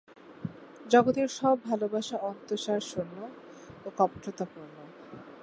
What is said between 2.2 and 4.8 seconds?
অন্তঃসারশূন্য ও কপটতাপূর্ণ।